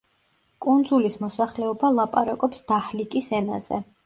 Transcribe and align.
კუნძულის 0.65 1.17
მოსახლეობა 1.25 1.93
ლაპარაკობს 1.99 2.65
დაჰლიკის 2.73 3.31
ენაზე. 3.43 3.83